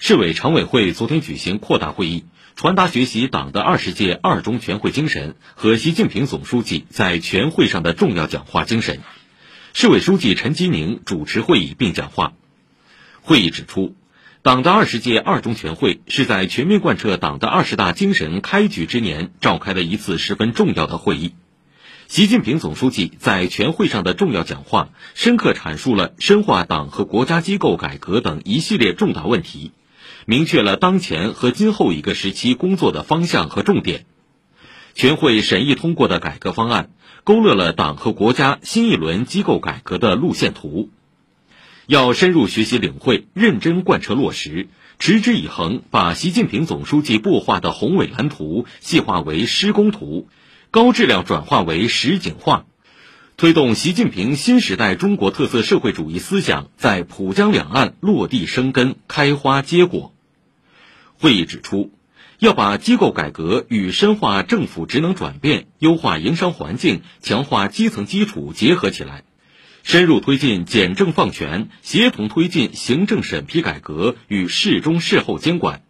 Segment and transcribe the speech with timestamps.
[0.00, 9.00] 市委常委会昨天举行扩大会议，传达学习党的二十届二中全会精神和习近平总书记在全会上的重要讲话精神。
[9.74, 12.32] 市委书记陈吉宁主持会议并讲话。
[13.22, 13.96] 会议指出，
[14.40, 21.34] 党的二十届二中全会是在全面贯彻党的二十大精神开局之年召开的一次十分重要的会议。
[22.06, 29.72] 习近平总书记在全会上的重要讲话，深刻阐述了深化党和国家机构改革等一系列重大问题，
[30.30, 34.04] 明确了当前和今后一个时期工作的方向和重点。
[34.92, 36.90] 全会审议通过的改革方案，
[37.24, 40.90] 勾勒了党和国家新一轮机构改革的路线图。
[41.86, 50.28] 要深入学习领会，认真贯彻落实，持之以恒，把习近平总书记擘画的宏伟蓝图细化为施工图。
[50.70, 52.66] 高质量转化为实景化，
[53.38, 60.12] 推动习近平新时代中国特色社会主义思想在浦江两岸落地生根、开花结果。
[61.18, 61.92] 会议指出，
[62.38, 69.24] 要把机构改革与深化政府职能转变、优化营商环境、强化基层基础结合起来，
[69.82, 75.82] 深入推进简政放权，协同推进行政审批改革与事中事后监管。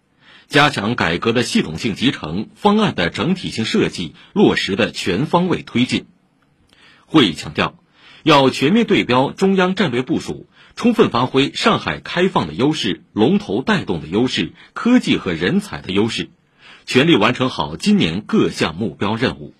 [0.47, 6.07] 加强改革的系统性集成，方案的整体性设计，落实的全方位推进。
[7.05, 7.79] 会议强调，
[8.29, 16.29] 要全面对标中央战略部署，充分发挥上海开放的优势、龙头带动的优势、科技和人才的优势，
[16.85, 19.55] 全力完成好今年各项目标任务。